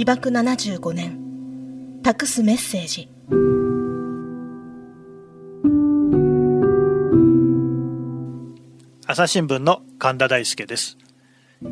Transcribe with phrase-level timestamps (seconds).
[0.00, 2.00] 被爆75年。
[2.02, 3.10] 託すメッセージ。
[9.06, 10.96] 朝日新聞の神田大輔です。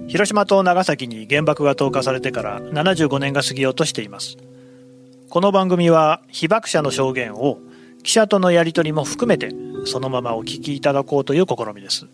[0.09, 4.37] 広島と長崎に原爆が投下されてから75年が過ぎようとしています。
[5.31, 7.57] この番組は被爆者の証言を
[8.03, 9.55] 記者とのやり取りも含めて
[9.87, 12.07] そのままお聞きいただこうという試みです。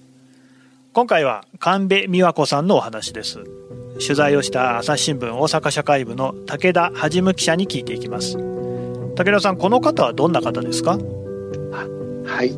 [0.93, 3.41] 今回は神戸美和子さんのお話です。
[4.01, 8.37] 取材をした朝日新聞大阪社会部の武田はじむ記者に聞いていきます。
[8.37, 10.99] 武田さんこの方はどんな方ですか？
[12.27, 12.53] はい、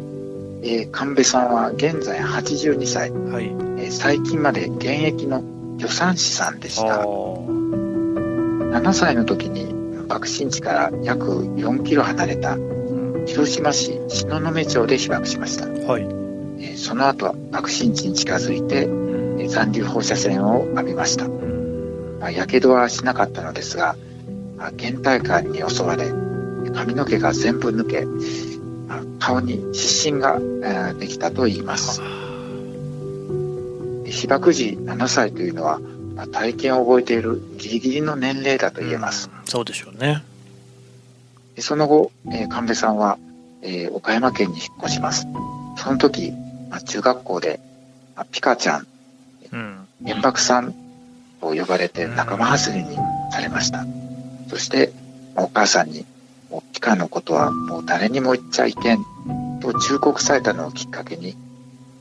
[0.63, 3.47] えー、神戸さんは現在82歳、はい。
[3.47, 5.45] えー、最近まで現役の
[5.79, 7.03] 助産師さんでした。
[7.03, 9.75] 7歳の時に
[10.09, 12.57] 爆心地から約4キロ離れた
[13.27, 16.07] 広島市東雲町で被爆しました、はい。
[16.77, 18.89] その後爆心地に近づいて
[19.49, 21.27] 残留放射線を浴びました。
[22.21, 23.97] まあ、やけどはしなかったのですが、
[24.57, 26.11] まあ、倦怠感に襲われ、
[26.73, 28.05] 髪の毛が全部抜け、
[28.87, 32.01] まあ、顔に湿疹が、えー、できたと言います。
[34.05, 35.81] 被爆時7歳というのは、
[36.15, 39.29] まあ、体験を覚えているギリギリの年齢だと言えます。
[39.29, 40.23] うそうでしょうね。
[41.59, 43.19] その後、えー、神戸さんは、
[43.63, 45.27] えー、岡山県に引っ越します。
[45.77, 46.33] その時、
[46.71, 47.61] まあ、中学校で、
[48.15, 48.87] まあ、ピカちゃん、
[50.05, 50.75] 原爆さん
[51.55, 52.97] と呼ばれて仲間外れに
[53.31, 53.87] されました。
[54.49, 54.93] そして、
[55.37, 56.05] お母さんに、
[56.51, 58.99] もうピカのことはもう誰にも言っちゃいけん
[59.61, 61.37] と忠告されたのをきっかけに、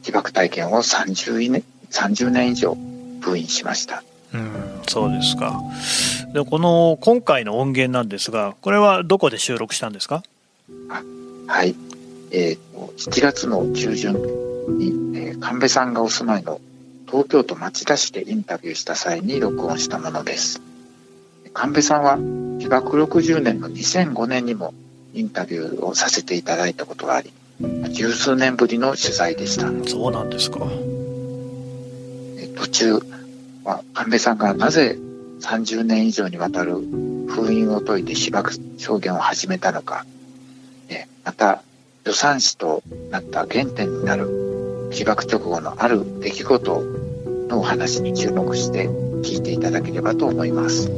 [0.03, 2.77] 被爆体験を30年 ,30 年以上
[3.21, 4.03] 封印しました。
[4.33, 4.51] うん、
[4.87, 5.61] そうですか。
[6.33, 10.23] で、この今回の音源なんですが、これはどこで収録したんですか？
[10.89, 11.03] あ
[11.47, 11.75] はい。
[12.31, 14.13] えー、7月の中旬
[14.77, 14.87] に、
[15.17, 16.59] えー、神戸さんがお住まいの
[17.07, 20.61] 東京都町田市でインタビューした際に録音したものです。
[21.53, 22.17] 神戸さんは
[22.59, 24.73] 被爆60年の2005年にも
[25.13, 27.31] インタビューをさせていただいたことがあり、
[27.91, 29.71] 十数年ぶりの取材でした。
[29.87, 30.59] そうなんですか。
[32.57, 32.99] 途中、
[33.63, 34.97] まあ、神戸さんがなぜ
[35.41, 36.73] 30年以上にわたる
[37.27, 40.05] 封印を解いて被爆証言を始めたのか、
[41.23, 41.63] また
[42.03, 44.54] 助産師となった原点になる
[44.95, 46.81] 被爆直後のある出来事
[47.49, 48.87] のお話に注目して
[49.23, 50.89] 聞いていただければと思います。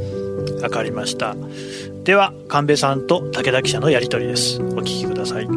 [0.62, 1.36] わかりました。
[2.04, 4.62] では、神戸さんと武田記者のやりとりです。
[4.62, 5.48] お聞きください。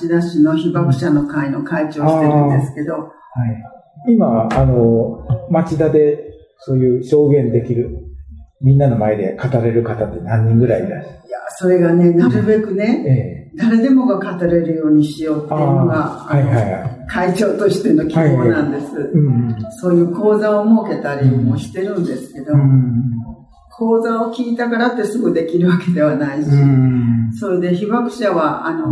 [0.00, 3.10] 町田市の被爆者の会の会長をしてるんですけど、はい、
[4.10, 7.98] 今、あの、町田でそういう証言できる、
[8.60, 11.18] みんなの前で語れる方って何人ぐらいいらっしゃる？
[11.26, 19.12] いや、それがね、なるべくね、ええ、誰でもが語れるようにしようっていうのが、はいはいはい、会長としての希望なんです、はいはい。
[19.12, 23.02] うん、そういう講座を設けたりもしてるんですけど、うん、
[23.70, 28.86] 講座を聞いたからってすぐできるわけではないし、うん、それで被爆者は、あの、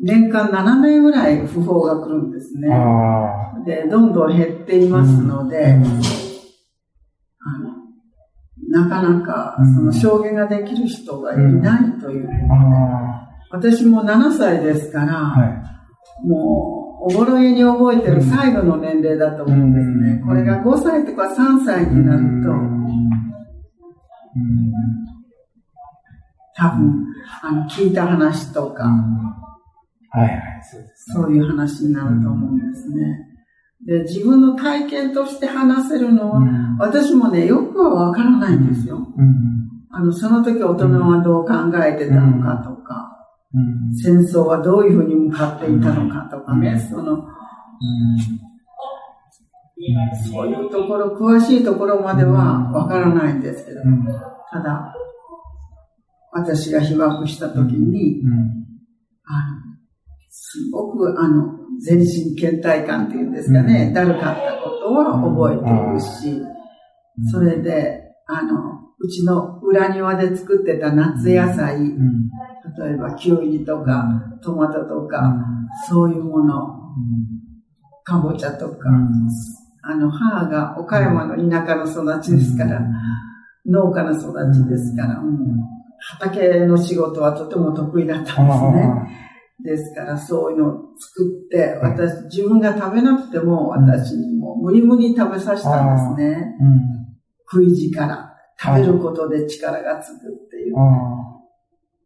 [0.00, 2.68] 年間7名ぐらい不法が来るんですね。
[3.64, 5.84] で、どんどん減っていますので、うん、
[7.40, 7.82] あの
[8.68, 12.32] なかなかその証言ができる人がいないというこ
[13.50, 15.44] とで、私も7歳ですから、は
[16.24, 20.22] い、もう、おぼろげに覚えてる最後の年齢だと思うんですね。
[20.24, 22.50] これが5歳とか3歳になると、
[26.54, 27.06] 多分、
[27.42, 28.84] あの、聞いた話とか、
[30.10, 33.31] はいはい、そうです、ね、そういう話になると思うんですね。
[33.86, 38.96] で、自分の体験として話せるのは、うん、私もね、よくはわからないんですよ。
[38.96, 41.54] うん、あの、その時大人はどう考
[41.84, 43.10] えてたのかとか、
[43.54, 43.58] う
[43.90, 47.26] ん、戦争はどういうふうに向かっていたのかとかね、その、
[50.30, 53.40] そういうところ、詳しいところまではわからないん。
[53.40, 53.80] ですけど、
[54.52, 54.94] ただ、
[56.30, 58.22] 私が被爆した時に、
[59.24, 59.72] あの
[60.28, 66.42] すごく、あの、全身倦怠感っていうんですかね、だるかったことは覚えているし、
[67.30, 74.06] それで、あの、うちの裏庭で作ってた夏野菜、例えばキュウリとか
[74.42, 75.34] トマトとか、
[75.88, 76.78] そういうもの、
[78.04, 78.88] かぼちゃとか、
[79.82, 82.80] あの、母が岡山の田舎の育ちですから、
[83.66, 85.20] 農家の育ちですから、
[85.98, 89.31] 畑の仕事はとても得意だったんですね。
[89.64, 96.56] ですから、そういうのを作って、私、自分が食べなくても、私にも無理無理食べさせたんですね。
[97.50, 98.32] 食い力。
[98.58, 100.74] 食べることで力がつくっていう。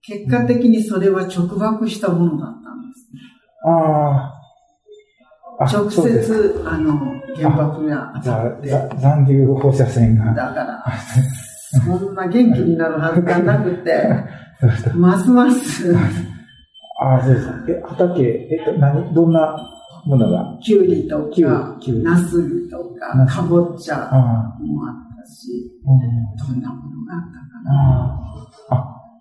[0.03, 3.21] 結果的にそれは直爆したものだったんですね。
[3.65, 5.65] ああ。
[5.65, 8.71] 直接、あの、原爆が当たって。
[8.99, 10.27] 残留放射線が。
[10.27, 10.85] だから、
[11.85, 14.25] そんな元気になるはずがなくて、
[14.95, 15.95] ますます。
[16.99, 17.49] ああ、そうです。
[17.69, 19.57] え、畑、えっと、何、どんな
[20.07, 20.59] ものが？
[20.63, 27.71] きゅうりとか、なすびとか、かぼっちゃもあったし、どんなものがあったかな。
[28.71, 28.75] あ、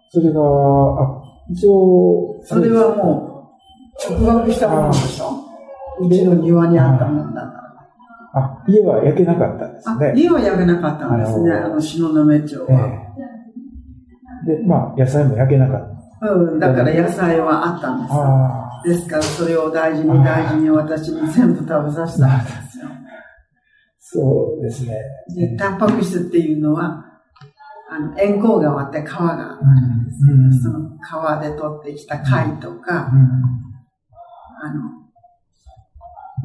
[0.09, 3.59] それが、あ、一応、それはも
[4.09, 5.45] う、直爆したものでしょ？
[6.01, 7.47] うちの庭にあったもんだか
[8.33, 8.41] ら。
[8.41, 10.13] あ、家は焼けなかったんですね。
[10.15, 12.67] 家は焼けなかったんですね、あの、東雲町は、
[14.45, 15.94] で、まあ、野菜も焼けなかった。
[16.33, 18.15] うん、だから野菜はあったんです
[18.85, 22.87] ですから、それを大事に大事に私に全部食べさせたんですよ。
[23.99, 25.01] そうですね。
[25.35, 27.03] で、タンパク質っていうのは、
[27.89, 29.65] あの、塩鉱川って川がある
[30.01, 33.27] んですけど、うん、その川で取ってきた貝とか、うん、
[34.61, 35.05] あの、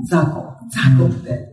[0.06, 1.48] 雑魚、雑魚って、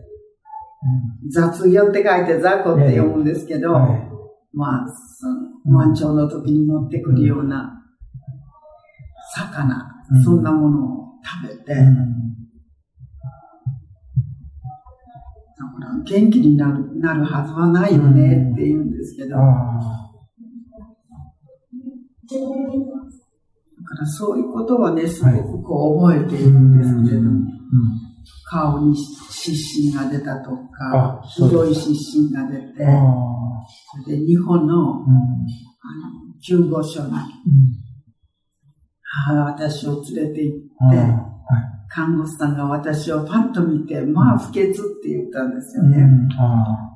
[1.30, 4.10] 雑魚って書いて雑魚って読むんですけど、はい、
[4.54, 4.86] まあ、
[5.18, 7.77] その、満潮の時に乗ってくるような
[9.36, 9.86] 魚、
[10.24, 10.88] そんなものを
[11.22, 11.80] 食べて、だか
[15.80, 19.42] ら元気になるなるはずはないよねって言うんですけど、だか
[24.00, 27.46] らそういうことはね、すごくこう覚えているんですけれども、
[28.50, 32.64] 顔に湿疹が出たとか、ひどい湿疹が出て、
[34.04, 35.02] それで日本の,、あの
[36.42, 37.08] 救護所に、
[39.10, 40.96] 母が私を連れて行って、
[41.88, 45.98] 看護師さんが私をパッと見て、まあ不潔って言ったんですよね。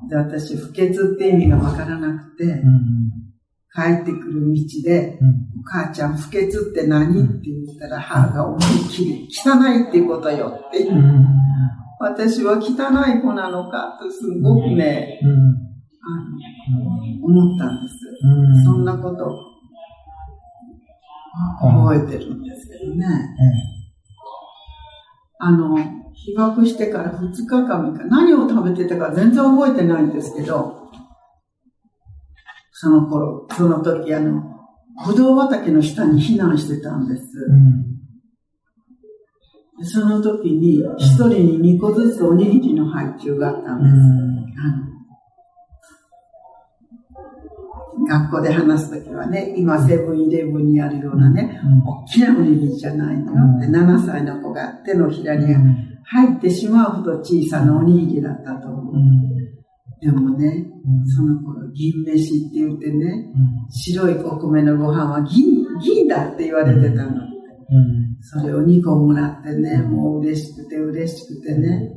[0.09, 2.61] で私、不潔って意味がわからなくて、
[3.75, 5.19] 帰ってくる道で、
[5.59, 10.83] お母ちゃん不潔って何って言ったら、母が思いっきり、汚いっていうことよって。
[10.83, 11.25] 言う。
[11.99, 15.27] 私は汚い子なのかとすごくね、あ
[17.25, 17.95] の思ったんです。
[18.65, 19.52] そんなこと
[21.59, 23.05] 覚えてるんですけどね。
[25.39, 25.77] あの、
[26.13, 30.89] 被爆してから2日間か、何を食べてたか全然覚えてないんですけど、
[32.71, 34.41] その頃、その時あの、
[35.05, 37.23] ぶどう畑の下に避難してたんです。
[37.49, 37.93] うん
[39.85, 43.95] その時に、一人に2個ずつおにぎりの配給があったんです。
[48.07, 53.31] 学校で話すときはね、今セブンイレブンにあるようなね、大きなおにぎりじゃないの。
[53.31, 55.45] よって、7歳の子が手のひらに
[56.03, 58.95] 入ってしまうほど小さなおにぎりだったと思う。
[60.01, 60.67] でもね、
[61.15, 63.31] その頃、銀飯って言ってね、
[63.69, 67.21] 白いお米のご飯は銀、銀だって言われてたの。
[68.19, 71.89] それを2個もらってね、もう嬉しくて嬉しくてね、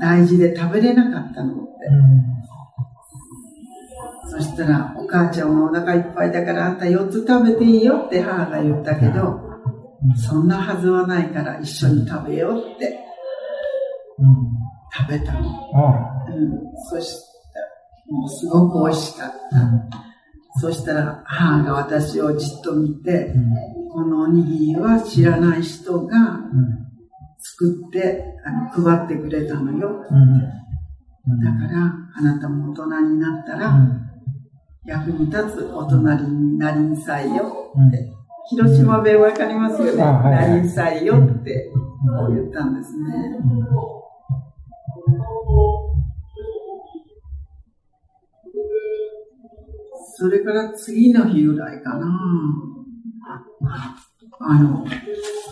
[0.00, 1.62] 大事で食べれなかったのって。
[4.40, 9.38] そしたら、お母ちゃんはお腹いっぱいだからあんた4つ食べていいよって母が言ったけど、
[10.16, 12.98] そんなはずはないから一緒に食べようって、
[14.96, 15.40] 食べたの。
[15.40, 17.16] うん、そし
[17.52, 17.66] たら、
[18.08, 20.58] もうすごく美味しかった。
[20.58, 23.34] そしたら母が私をじっと見て、
[23.92, 26.40] このおにぎりは知らない人が
[27.38, 30.60] 作ってあの配ってくれたのよって。
[31.28, 33.76] だからあなたも大人になったら
[34.84, 35.96] 役に立つ大人
[36.28, 38.12] になりんさいよって。
[38.48, 39.96] 広島弁わかりますよね。
[39.96, 43.38] なりんさいよってこう言ったんですね。
[50.16, 52.06] それから次の日ぐらいかな。
[54.42, 54.84] あの、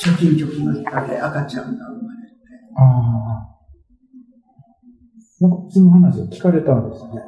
[0.00, 2.34] 貯金局の中で赤ちゃんが生まれて。
[2.76, 3.58] ああ。
[5.40, 7.27] なんかその話を聞かれたんですね。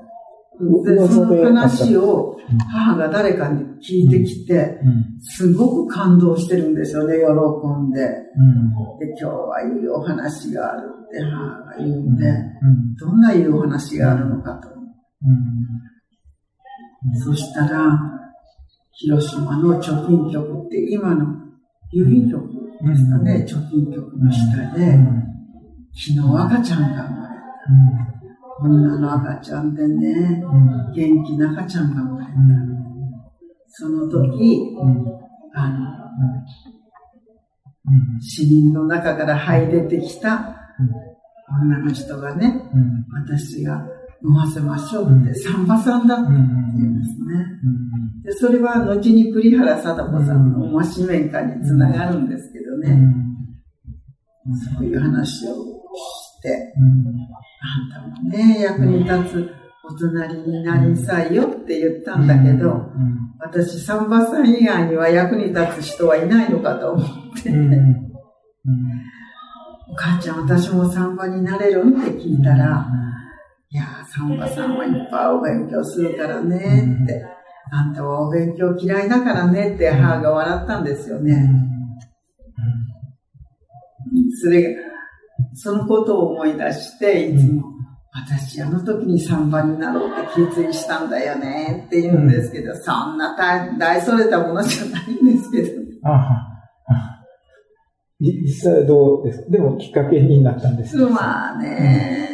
[0.84, 2.36] で、その話を
[2.70, 4.78] 母が誰かに聞いてきて、
[5.20, 7.22] すごく感動してるんですよね、喜
[7.82, 8.00] んで。
[8.00, 12.24] で、今日はいいお話があるって母が言うんで、
[12.98, 14.68] どんないいお話があるのかと。
[17.24, 17.98] そしたら、
[18.92, 21.26] 広島の貯金局って今の
[21.94, 22.48] 郵便局
[22.86, 24.98] ですかね、貯金局の下で、
[25.92, 27.34] 昨日赤ちゃんが生まれ
[28.12, 28.19] た。
[28.62, 30.42] 女の赤ちゃんでね、
[30.94, 32.30] 元気な赤ちゃんが生まれた。
[33.68, 34.76] その時、
[35.54, 36.00] あの、
[38.20, 40.56] 死人の中から這い出てきた
[41.62, 42.62] 女の人がね、
[43.12, 43.86] 私が
[44.22, 47.46] 飲ませましょうって、サンバさんだって言うんですね。
[48.24, 53.14] でそれは後に栗原貞子さんの面紙面化につながるんですけどね。
[54.76, 56.74] そういう話をして、
[57.62, 62.86] あんたもね、役に立つお隣になりさいよって言ったんだけど、
[63.38, 67.06] 私、サンバさん以外には役に立つ人はいないのかと思っ
[67.42, 67.50] て、
[69.90, 72.86] お母ちゃん、私もサンバになれるって聞いたら、
[73.70, 77.24] いやサンバさんはいっぱいお勉強するからねって、
[77.72, 81.48] あんたはお勉強嫌いだからねって母が笑ったんですよね。
[84.42, 84.89] それが、
[85.54, 87.64] そのことを思い出して、いつも、
[88.12, 93.36] 私あの時にサンバになろうって決意したんだよねって言うんですけど、そんな
[93.78, 95.70] 大それたものじゃないんですけど。
[96.04, 96.46] あ
[98.20, 99.50] 実際はどうですか？
[99.50, 102.28] でもきっかけになったんですまあね、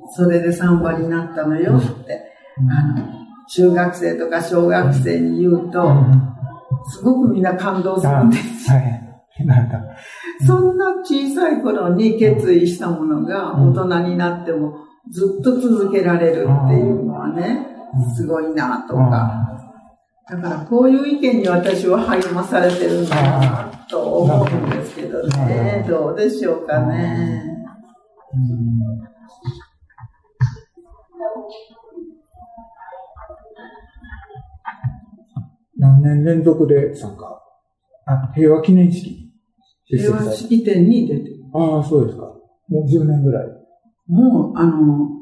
[0.00, 2.22] うん、それでサンバになったのよって、
[2.60, 3.04] うん、あの、
[3.48, 6.22] 中学生とか小学生に言うと、うん。
[6.88, 9.09] すごくみんな感動するんですはい。
[9.46, 9.80] なんだ。
[10.46, 14.74] そんな小さい頃に決意したものが大人になっても
[15.10, 17.66] ずっと続けられるっていうのはね、
[18.14, 19.46] すごいなとか。
[20.28, 25.84] だからこういう意見に私は励まされてるんだなと思うんですけどね。
[25.88, 27.42] どうでしょうかね。
[35.76, 37.40] 何年連続で参加？
[38.06, 39.29] あ、平和記念式
[39.90, 41.36] 平和式典に出てる。
[41.52, 42.24] ああ、そうですか。
[42.68, 43.48] もう10年ぐらい。
[44.08, 45.16] もう、あの、も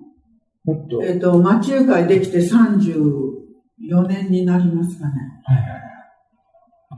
[0.74, 1.02] っと。
[1.02, 5.12] えっ、ー、と、町中会できて34年になりますかね。
[5.44, 5.80] はいはいはい。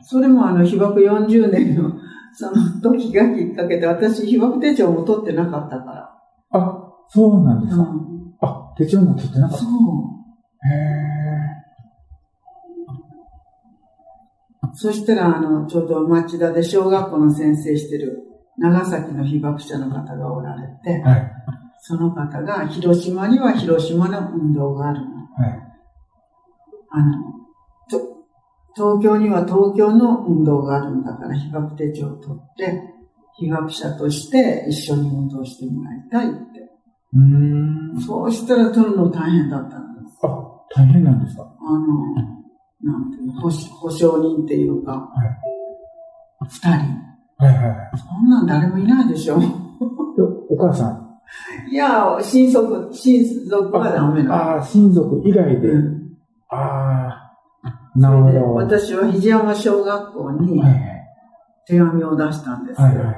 [0.03, 1.93] それもあの、被爆40年の、
[2.33, 6.11] その時がきっかけで、私、被爆手帳も取ってなかったから。
[6.51, 7.83] あ、そうなんですか。
[7.83, 9.71] うん、あ、手帳も取ってなかったそう。
[10.67, 10.75] へ
[11.17, 11.20] え。
[14.75, 18.23] そしたら、あの、ちょうど町田で小学校の先生してる
[18.59, 21.33] 長崎の被爆者の方がおられて、はい、
[21.81, 25.07] その方が、広島には広島の運動があるの。
[25.07, 25.63] はい、
[26.91, 27.13] あの、
[28.75, 32.83] 東京には東京の運動があるんだから、被爆手帳を取って、
[33.39, 36.71] 被爆者として一緒に運動してもらいたいって。
[37.13, 40.19] うんそうしたら取るの大変だったんです。
[40.23, 40.29] あ、
[40.77, 41.43] 大変なんですか？
[41.43, 41.87] あの、
[42.83, 45.09] なんていう保保証人っていうか、
[46.49, 47.11] 二、はい、人。
[47.45, 47.99] はいはい。
[47.99, 49.39] そんなん誰もいないでしょ。
[50.51, 51.11] お母さん
[51.71, 54.35] いや、親族、親族はダメなの。
[54.35, 55.69] ああ、親族以外で。
[55.69, 56.17] うん、
[56.49, 57.33] あ
[57.63, 58.55] あ、なるほど。
[58.55, 60.63] 私は肘山小学校に
[61.67, 62.87] 手紙を出したんですよ。
[62.87, 63.17] はいはい、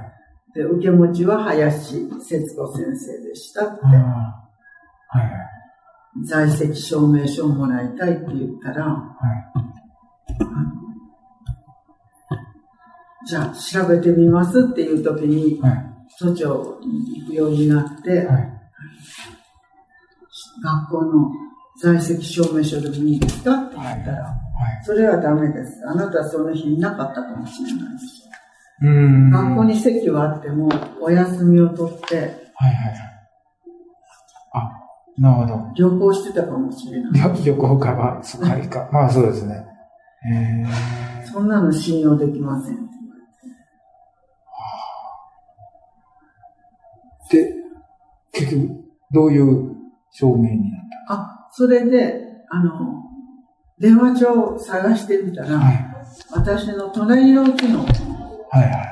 [0.54, 3.84] で、受け持ちは林節子先生でしたって。
[3.84, 5.61] はいはい
[6.26, 9.14] 在籍証明書をもらいたいって言ったら、は
[13.24, 15.84] い、じゃあ調べてみますっていう時に、はい、
[16.18, 18.52] 都庁に行くようになって、はい、
[20.62, 21.30] 学校の
[21.80, 24.34] 在籍証明書でもいいですかって言ったら、はい、
[24.84, 25.80] それはダメです。
[25.88, 28.22] あなたはその日いなかったかもしれないです。
[28.82, 30.68] 学校に席はあっても、
[31.00, 33.11] お休みを取って、はいはいはい。
[35.22, 35.74] あ、なるほど。
[35.74, 37.12] 旅行してたかもしれない。
[37.44, 38.88] 旅行かは、そかいか。
[38.92, 39.64] まあそうですね。
[40.24, 40.66] へ
[41.32, 42.92] そんなの信用できません。
[47.30, 47.54] で、
[48.32, 49.74] 結局、どういう
[50.10, 53.02] 証明になったあ、それで、あの、
[53.78, 55.86] 電話帳を探してみたら、はい、
[56.32, 58.88] 私の隣の木の、はいはいはい。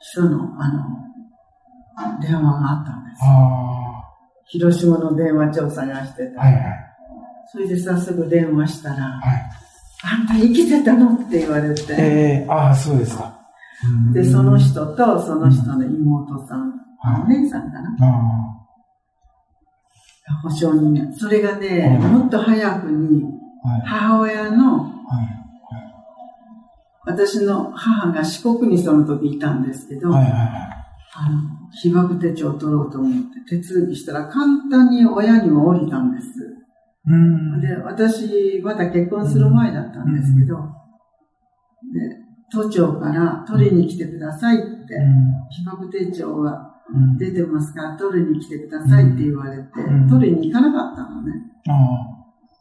[0.00, 3.22] 人の、あの、電話があったんです。
[3.24, 3.75] ああ。
[4.48, 6.40] 広島の電話帳を探してた。
[6.40, 6.62] はいはい。
[7.50, 9.22] それで早速電話したら、はい、
[10.04, 11.14] あんた生きてたの？
[11.14, 11.82] って言われて。
[11.92, 13.40] ええー、ああ、そうですか。
[14.12, 16.72] で、その人とその人の妹さん、
[17.24, 17.96] お姉さんかな？
[20.42, 21.12] 保証人ね。
[21.16, 23.24] それがね、もっと早くに、
[23.84, 24.92] 母親の、
[27.04, 30.38] 私の母が四国にその時いたんですけど、はいはいは
[30.72, 30.75] い
[31.18, 36.26] あの、被爆手帳を取ろうと思って手続きしたら簡単に親にも降りたんです。
[37.60, 40.56] で、私、まだ結婚する前だったんですけど、
[41.92, 44.66] で、都庁から取りに来てくださいって、
[45.50, 46.74] 被爆手帳が
[47.18, 49.68] 出てますから取りに来てくださいって言われて、
[50.10, 51.32] 取りに行かなかったのね。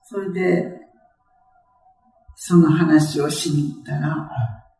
[0.06, 0.80] それで、
[2.36, 4.30] その話をしに行ったら、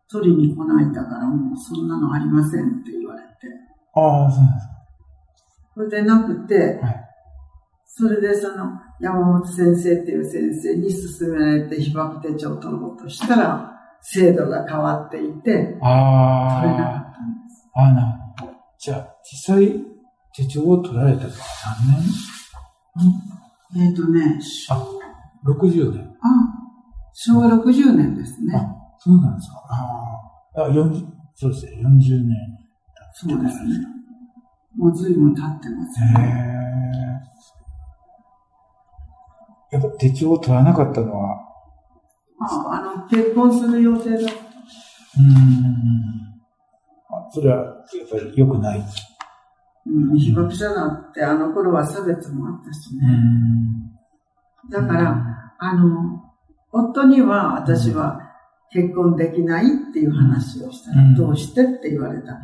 [0.10, 2.95] 取りに来ないんだからもうそんなのありませんって。
[3.96, 4.74] ああ、そうなんですか。
[5.74, 7.10] それでなくて、はい、
[7.86, 13.72] それでその山本先生っていう先生に勧められて被爆手帳を取ろうとしたら、
[14.02, 17.68] 制度が変わっていて、あ取れなかったんです。
[17.74, 18.16] ああ、な
[18.78, 19.84] じゃあ、実際
[20.36, 21.36] 手帳を取られたのは
[21.88, 23.12] 何
[23.74, 23.88] 年？
[23.88, 24.88] えっ、ー、とね、あ、
[25.46, 26.16] 60年。
[26.22, 26.28] あ、
[27.14, 28.56] 昭和60年ですね。
[28.56, 28.66] あ、
[29.00, 29.64] そうなんですか。
[30.56, 32.55] ああ、40、そうですね、40年。
[33.18, 33.80] そうですね。
[34.76, 36.52] もう随分経ってますね。
[39.72, 41.40] やっぱ手帳を取らなかったのは？
[42.42, 44.26] ああの、結婚する予定だった。
[44.26, 44.34] うん。
[47.10, 47.76] あそれは、やっ
[48.12, 48.84] ぱり良くない？
[49.86, 53.02] うん、被爆者だってあの頃は差別もあったしね。
[54.70, 55.16] だから、
[55.58, 56.22] あの、
[56.74, 58.20] 夫には私は
[58.72, 62.42] 結婚できないっていう話をしたら、どうしてって言われたから、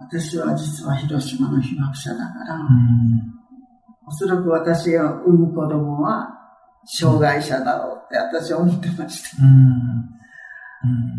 [0.00, 2.60] 私は実は広島の被爆者だから、
[4.06, 6.28] おそらく私が産む子供は
[6.86, 9.42] 障害者だろうって私は思ってました。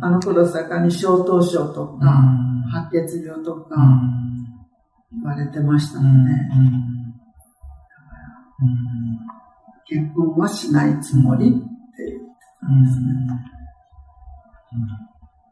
[0.02, 2.24] あの頃盛んに小頭症とか、
[2.72, 3.76] 白血病とか
[5.12, 6.32] 言われてましたので、
[9.86, 12.26] 結婚はしないつもりって言って
[12.62, 12.84] たん。
[12.86, 13.06] ですね。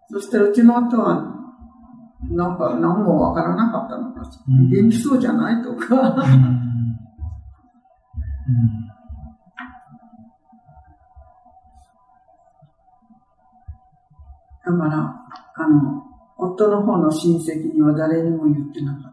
[0.09, 1.36] そしてうちの夫は、
[2.31, 5.95] なんか何もわからなかったのか、元気そうじゃないとか、
[14.67, 14.97] だから、
[15.55, 16.03] あの、
[16.37, 19.07] 夫の方の親戚には誰にも言ってなかった。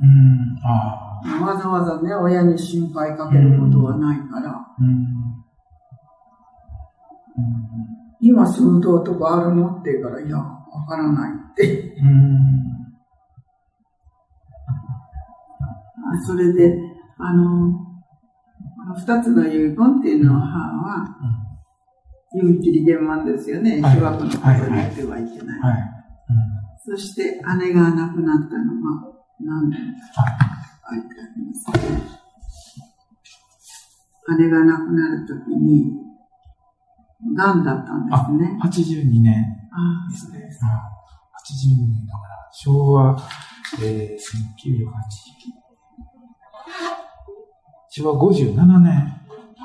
[0.00, 0.58] うん。
[0.62, 4.66] あわざわざね、親に心配かけることはないから。
[4.78, 4.86] うん。
[4.86, 4.90] う
[7.40, 7.56] ん、
[8.20, 10.55] 今、寸胴とかあるのって言うから、いや、
[10.86, 11.96] わからないって。
[16.24, 16.78] それで、
[17.18, 17.72] あの、
[18.96, 21.16] 二つの遺言っていうのは、母は、
[22.34, 23.82] 勇気利言満ですよね。
[23.82, 25.60] 被爆のことに言ってはいけない。
[26.84, 29.80] そして姉が亡くなったのは何年
[30.14, 30.24] か
[30.90, 32.02] 書いてありますね。
[34.38, 35.92] 姉が亡くなるときに、
[37.36, 38.58] 癌だったんですね。
[38.62, 39.55] 82年
[40.10, 40.50] ですね。
[41.46, 43.16] 82年だから、昭和、
[43.82, 45.56] えー、1980
[47.88, 49.20] 昭和57年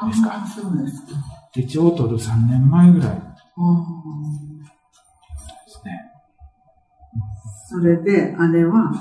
[0.07, 0.45] ですか。
[0.47, 1.07] そうですか。
[1.53, 3.09] 手帳を取る3年前ぐらい。
[3.09, 3.19] で
[5.67, 5.91] すね。
[7.69, 8.91] それで、姉は、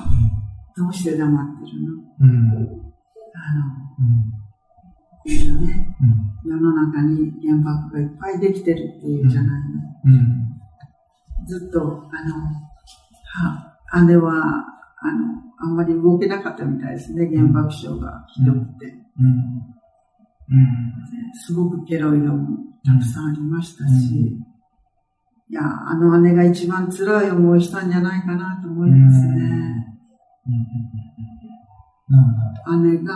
[0.77, 3.63] どうして黙ってるの、うん、あの、
[3.99, 5.97] うん、ね、
[6.45, 9.81] うん、世の中に原爆がいっぱいできてるっていうじゃないの。
[10.05, 10.60] うん、
[11.47, 12.35] ずっと、あの、
[13.25, 14.33] は、姉は、
[15.03, 18.87] あの、あんまり動けなかったみたいですね、原爆症がひどくて。
[19.19, 19.71] うん。
[21.35, 24.39] すごくケロイドもたくさんありましたし、
[25.49, 29.87] いや、あの姉が一番辛い思いしたんじゃないかなと思いますね。
[32.83, 33.15] 姉が、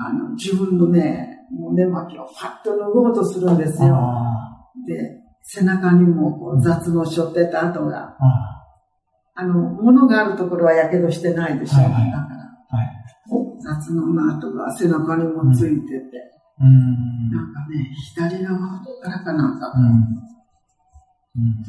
[0.00, 3.98] あの、自分のね、胸巻きをパッと脱ごうとするんですよ。
[4.86, 8.16] で、背中にもこう雑の背負ってた跡が、
[9.34, 11.76] あの、物があるところはやけどしてないでしょ。
[11.76, 12.44] だから、
[13.60, 18.58] 雑の跡が背中にもついてて、なんかね、左側
[19.02, 19.72] からかなんか、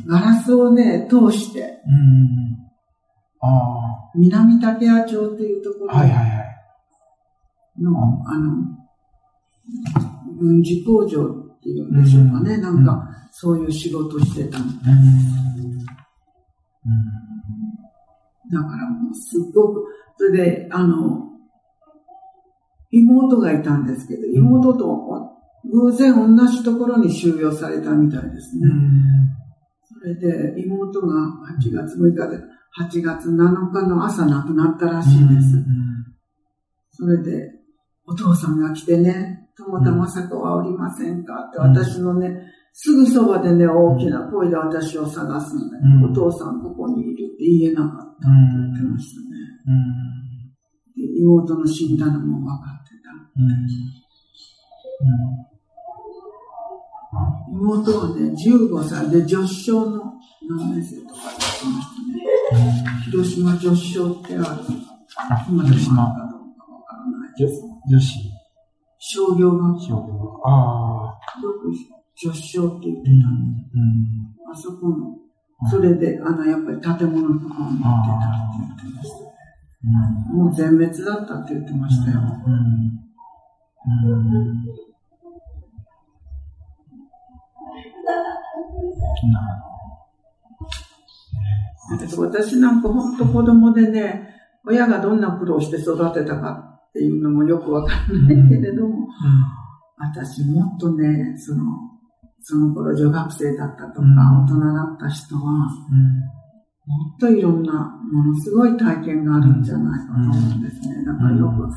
[0.07, 1.81] ガラスをね、通して、
[4.15, 5.99] 南竹谷町っていうところの、
[8.25, 8.53] あの、
[10.37, 15.01] 軍事工場っていうんでしょうかね、なんか、そういう仕事してたみたいで
[15.79, 15.85] す。
[18.53, 21.23] だからもうすっごく、それで、あの、
[22.91, 24.85] 妹がいたんですけど、妹と
[25.71, 28.69] 偶然同じところに収容されたみたいですね。
[29.83, 31.15] それで妹が
[31.59, 32.37] 8月6日で、
[32.79, 35.65] 8月7日の朝亡くなったらしいです。
[36.93, 37.51] それで、
[38.05, 49.25] お父さんが来てね、友田雅子はおりませんかって私のね、すぐそばでね、大きな声で私を探すんだけど、お父さんここにいるって言えなかったって言ってましたね。
[51.21, 53.09] 妹の死んだのも分かってた。
[57.49, 59.09] 妹はね、15歳。
[59.09, 60.13] で女子賞の
[60.49, 62.83] 何年生とか言ってましたね。
[63.05, 64.63] 広島女子賞ってある。
[65.49, 67.35] 今でもあるかどうかわからない。
[67.37, 67.63] です。
[67.89, 68.34] 女子
[69.07, 69.77] 商業学
[70.43, 71.41] ああ。
[71.41, 71.71] よく
[72.17, 73.65] 女子賞って言ってたんで。
[74.51, 75.15] あそこの、
[75.69, 80.33] それで、あの、やっぱり建物とかを持ってたって言ってました。
[80.33, 82.19] もう全滅だったって言ってましたよ。
[92.17, 92.81] 私なん。
[92.81, 94.29] か本当子供でね、
[94.65, 95.21] 親がどん。
[95.21, 99.05] な苦労して育てたかっていうのもよくわかんないけれども、
[99.97, 101.63] 私もっとね、その、
[102.39, 104.07] その頃女学生だったとか、
[104.43, 105.67] 大人だった人は、も
[107.17, 107.73] っといろんな
[108.13, 111.03] ものすごい体験があるんじゃないかと思うんですね。
[111.05, 111.67] だからよく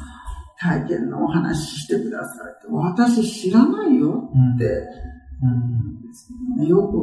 [0.61, 2.53] 体験のお話してください。
[2.53, 4.85] って、私知らないよって、
[6.59, 6.99] うん、よく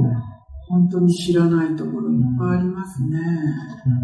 [0.69, 3.19] 本当に知らないところいっぱいありますね。
[3.83, 3.95] それ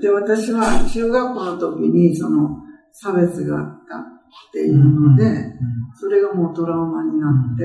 [0.00, 2.58] で私は中学校の時にその
[2.92, 5.52] 差別があったっていうので、
[5.94, 7.64] それがもうトラウマになって、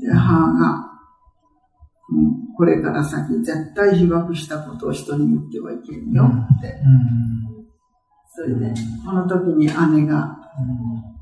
[0.00, 0.84] で、母が、
[2.56, 6.80] これから先絶対被爆したことを人に言ってはいけんよって。
[8.34, 8.74] それで、
[9.04, 10.36] この時に姉が、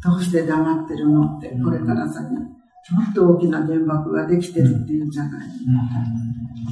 [0.05, 2.26] どうして黙ってるのって、これから先、
[2.92, 5.49] もっと大きな原爆ができてるっていうんじゃない。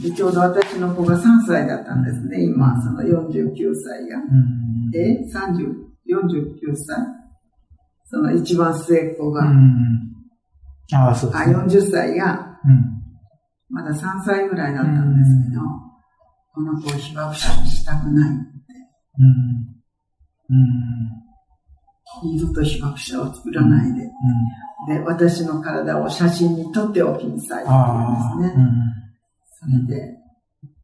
[0.02, 4.18] でちょうど私の子が3歳だったんですね、今、その49歳が。
[4.94, 5.74] え ?30、
[6.06, 7.24] 49歳
[8.04, 9.42] その一番末っ子が。
[10.92, 11.54] ああ、そうです、ね。
[11.56, 12.60] あ、40歳が、
[13.68, 15.62] まだ3歳ぐらいだったんですけど、
[16.52, 18.54] この子を被爆者にしたくないって。
[22.22, 24.10] 二度と被爆者を作らないで。
[24.88, 28.64] で、私の体を写真に撮っておきなさいって言うんですね。
[29.60, 30.18] それで、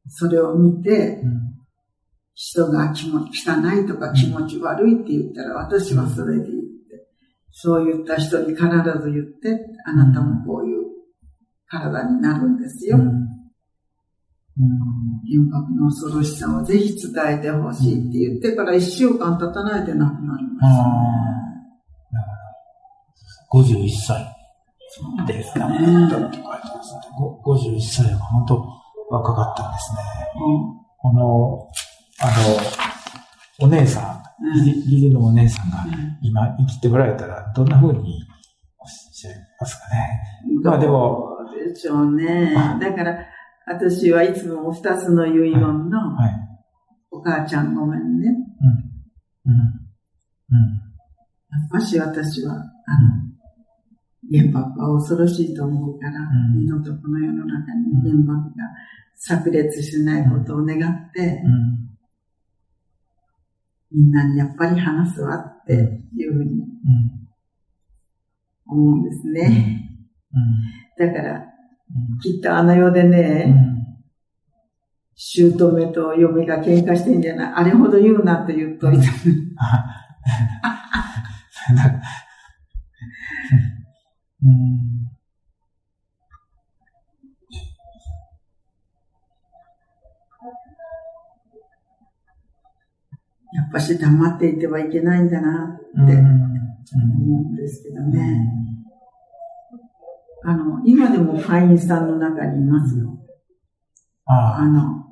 [0.09, 1.23] それを見て、
[2.35, 7.07] 人が気持ち汚いとか気持ち悪いって言ったら、私はそれでいいって。
[7.53, 8.63] そう言った人に必
[9.03, 10.81] ず言って、あなたもこういう
[11.67, 12.99] 体になるんですよ。
[15.29, 21.11] 原爆の恐ろしさをぜひ伝えてほしいって言ってから一週間経たないで亡くなりました、ね。
[23.53, 24.37] 51歳
[25.27, 25.79] ですかね。
[27.45, 28.67] 51歳は本当
[29.11, 29.99] 若かったんですね。
[30.99, 31.69] この、
[32.21, 32.27] あ
[33.61, 34.23] の、お姉さん、
[34.59, 35.85] 義理のお姉さんが
[36.23, 38.25] 今生きておられたらどんな風に
[38.79, 40.21] おっしゃいますかね。
[40.63, 41.29] まあでも。
[41.69, 42.55] でしょうね。
[42.81, 43.19] だから、
[43.67, 45.99] 私はいつも二つの遺言の、
[47.11, 48.29] お母ちゃんごめんね。
[49.47, 49.53] うん。
[49.53, 49.59] うん。
[49.59, 50.81] うん。
[51.51, 53.31] やっぱし私は、あの、
[54.31, 56.13] 原爆は恐ろしいと思うから、
[56.55, 58.65] 二度とこの世の中に原爆が
[59.17, 61.43] 炸裂しないことを願って、
[63.91, 65.73] みんなにやっぱり話すわって
[66.17, 66.63] いうふうに
[68.67, 69.89] 思うんですね。
[70.97, 71.50] だから、
[72.23, 73.55] きっとあの世でね、
[75.15, 75.53] 姑
[75.93, 77.53] と嫁が喧嘩してんじゃない？
[77.57, 79.05] あれほど言うなって言っといた。
[93.53, 95.29] やっぱし黙っていてはいけないん。
[95.29, 97.55] だなって思うん。
[97.57, 98.60] ですけどね。
[100.45, 103.19] あの、今でも会員さんの中にいますよ。
[104.27, 104.67] ああ。
[104.67, 105.05] の、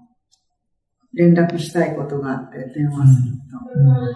[1.14, 4.14] 連絡したいことがあって電話すると、うん、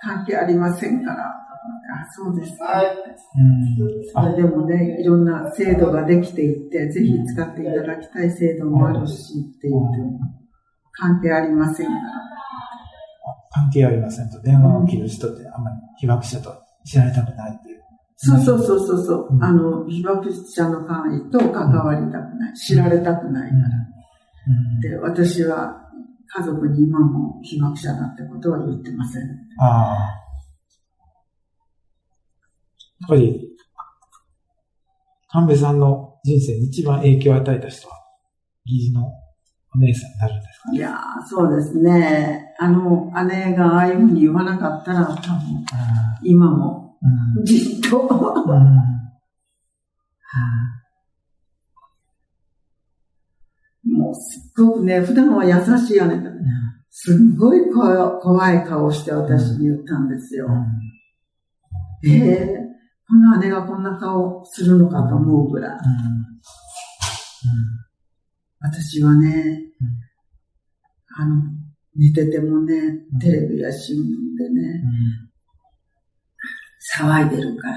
[0.00, 2.56] 関係ありませんから、あ、そうです。
[2.58, 2.88] か、ね、
[3.38, 10.20] うん、それでもね、いろんな制度ができていって、ぜひ使っていただきたい制度もあるしって言っても、
[10.92, 12.00] 関係ありませんから。
[13.50, 16.54] 関係ありませんと、電話を切る人ってあんまり被爆者と
[16.84, 17.65] 知られたくないって。
[18.16, 22.54] そうそうそうそうそう、うん、あの、被爆者の会と関わりたくない。
[22.56, 23.62] 知られたくないから。
[24.48, 25.86] うん、で、私は
[26.26, 29.22] 家族に今も被爆者だってことは言ってません。
[29.60, 30.26] ああ。
[33.00, 33.56] やっぱり、
[35.28, 37.94] 神戸さんの人生に一番影響を与えた人は、
[38.64, 39.06] 義理の
[39.74, 40.98] お姉さんになるんですか、ね、いや
[41.28, 42.54] そうですね。
[42.58, 45.20] あの、姉がああいうふうに言わなかったら、多分、
[46.22, 46.85] 今も
[47.44, 47.98] じっと。
[53.84, 56.30] もうすっごくね、普段は優しい姉だ。
[56.90, 60.48] すっごい怖い顔して私に言ったんですよ。
[62.04, 62.46] ええー、
[63.08, 65.78] この姉がこんな顔するのかと思うぐらい。
[68.60, 69.60] 私はね、
[71.18, 71.36] あの、
[71.94, 72.74] 寝ててもね、
[73.20, 74.02] テレビや新聞
[74.38, 74.82] でね、
[76.94, 77.76] 騒いでるから。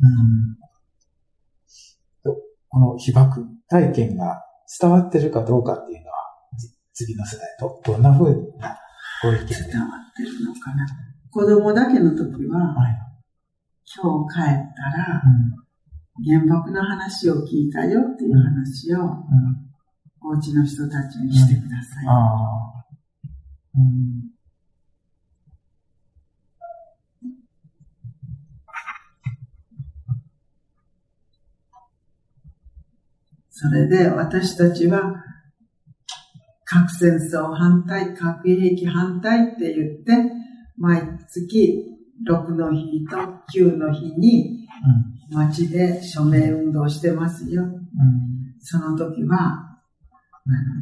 [0.00, 0.56] うん、
[2.68, 4.42] この被爆体験が
[4.80, 6.14] 伝わってるかどうかっていうのは、
[6.92, 8.78] 次の世代とどんな風な
[9.22, 10.86] ご意見伝わってるのかな。
[11.30, 12.98] 子供だけの時は、はい、
[13.96, 19.08] 今日帰ったら、うん、原爆の話を聞いたよっていう話を、うん、
[20.22, 22.04] お家の人たちにしてください。
[23.76, 24.37] うん、
[33.60, 35.16] それで私たちは
[36.64, 40.32] 核戦争反対、核兵器反対って言って、
[40.76, 41.84] 毎月
[42.24, 43.16] 6の日と
[43.52, 44.64] 9の日に
[45.32, 47.64] 街で署名運動してますよ。
[47.64, 47.80] うん、
[48.60, 49.80] その時は、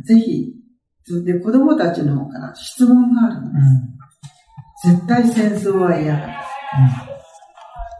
[0.05, 0.53] ぜひ、
[1.25, 3.61] で子供たちの方から質問があるんで
[4.83, 4.89] す。
[4.89, 6.27] うん、絶対戦争は嫌だ。
[6.27, 6.33] うん、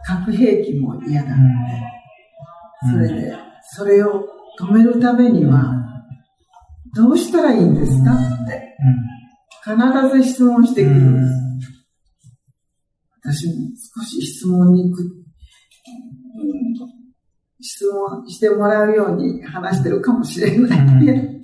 [0.05, 2.91] 核兵器も嫌だって。
[2.91, 5.75] それで、それを止めるためには、
[6.95, 8.13] どうしたらいいんですか？
[8.13, 8.17] っ
[8.47, 8.75] て、
[9.63, 9.77] 必
[10.23, 10.95] ず質問してくる。
[10.95, 11.27] んです。
[13.21, 13.53] 私も
[13.99, 15.03] 少し質問にく、
[17.61, 20.85] 質問してもらうように話してるかもしれない。
[21.05, 21.41] ね。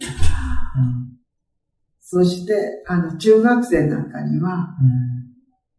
[1.99, 4.69] そして、あの、中学生なんかには、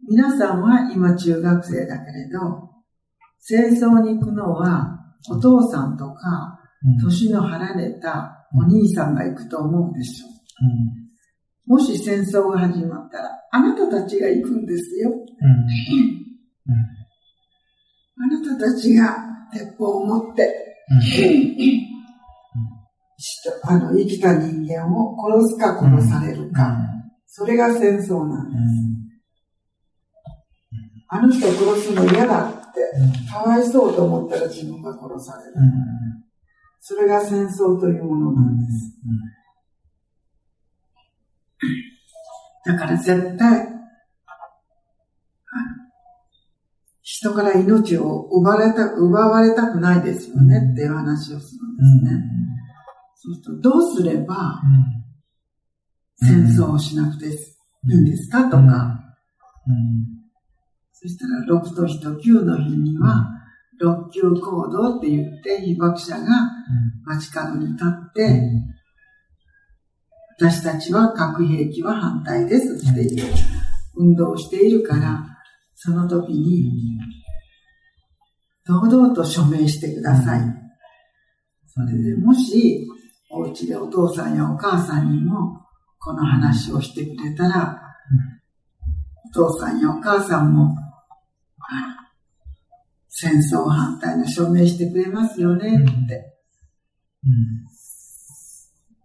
[0.09, 2.71] 皆さんは今中学生だけれど、
[3.39, 4.99] 戦争に行くのは
[5.31, 6.59] お父さんとか、
[7.03, 10.27] 年の離れたお兄さんが行くと思うでしょ。
[11.69, 11.71] う。
[11.73, 15.11] もし戦争が始まったら、あなたたちが行くんですよ。
[18.17, 19.17] あなたたちが
[19.53, 20.53] 鉄砲を持って、
[23.63, 26.77] あの生きた人間を殺すか殺されるか、
[27.27, 28.95] それが戦争なんです。
[31.09, 35.55] あの人を殺すの嫌だって、かわいそうと思ったら自分が殺される。
[36.87, 38.95] それが戦争というものなんです。
[42.67, 43.69] だから絶対、
[47.01, 50.73] 人から命を奪われた、奪われたくないですよね。
[50.73, 52.21] っていう話をするんですね。
[53.15, 54.61] そうすると、どうすれば、
[56.17, 57.33] 戦争をしなくていい
[57.97, 58.51] んですか？
[58.51, 59.01] とか、
[60.93, 63.27] そしたら6と日と9の日には、
[63.83, 66.54] 6級行動って言って、被爆者が
[67.07, 68.41] 街角に立って、
[70.37, 73.35] 私たちは核兵器は反対ですっていう
[73.97, 75.25] 運動をしているから、
[75.75, 76.99] その時に、
[78.67, 80.41] 堂々と署名してください。
[81.67, 82.87] それでもし、
[83.31, 85.61] お家でお父さんやお母さんにも、
[85.99, 87.81] この話をしてくれたら、
[89.27, 90.75] お父さんやお母さんも、
[93.09, 96.34] 戦争反対の署名してくれますよねって。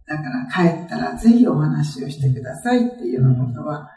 [0.06, 3.88] だから帰ったらぜひお話をしてくださいっていうようなことは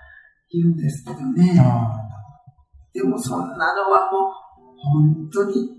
[0.52, 1.60] 言うんですけどね。
[2.94, 4.32] でもそんなのはもう
[4.78, 5.70] 本当に、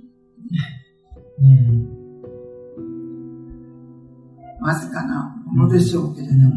[4.61, 6.55] わずかなものでしょうけれども、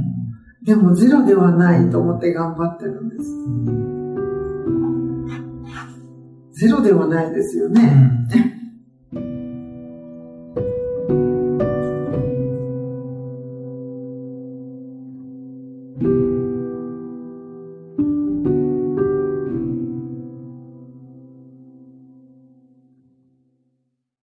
[0.64, 3.18] でもゼロではないと思って頑張ってるんで
[6.54, 6.66] す。
[6.66, 8.18] ゼロではないですよね。